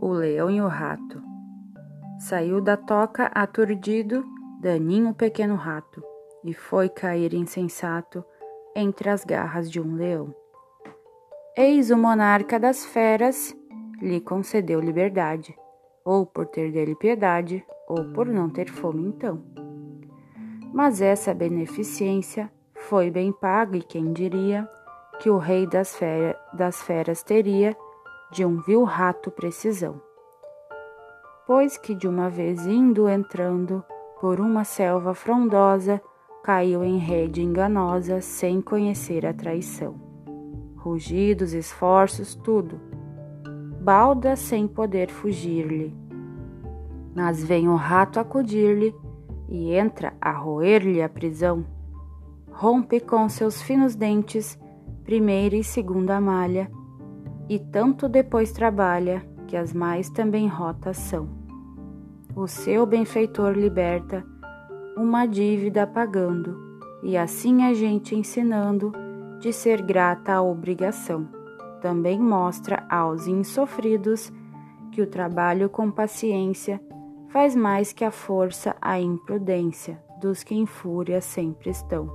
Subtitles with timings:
[0.00, 1.22] O leão e o rato.
[2.18, 4.24] Saiu da toca aturdido,
[4.60, 6.02] daninho pequeno rato,
[6.44, 8.24] e foi cair insensato
[8.74, 10.34] entre as garras de um leão.
[11.56, 13.56] Eis o monarca das feras
[14.00, 15.56] lhe concedeu liberdade,
[16.04, 19.42] ou por ter dele piedade, ou por não ter fome então.
[20.72, 24.68] Mas essa beneficência foi bem paga, e quem diria
[25.18, 27.76] que o rei das, fera, das feras teria
[28.30, 30.00] de um vil rato precisão.
[31.46, 33.84] Pois que de uma vez indo entrando
[34.20, 36.02] por uma selva frondosa,
[36.42, 39.94] caiu em rede enganosa sem conhecer a traição.
[40.76, 42.80] Rugidos, esforços, tudo.
[43.80, 45.94] Balda sem poder fugir-lhe.
[47.14, 48.94] Mas vem o rato acudir-lhe
[49.48, 51.64] e entra a roer-lhe a prisão.
[52.50, 54.58] Rompe com seus finos dentes
[55.04, 56.68] primeira e segunda malha
[57.48, 61.28] e tanto depois trabalha que as mais também rotas são.
[62.34, 64.24] O seu benfeitor liberta
[64.96, 66.58] uma dívida pagando,
[67.02, 68.92] e assim a gente ensinando
[69.38, 71.28] de ser grata à obrigação.
[71.80, 74.32] Também mostra aos insofridos
[74.90, 76.80] que o trabalho com paciência
[77.28, 82.08] faz mais que a força a imprudência dos que em fúria sempre estão.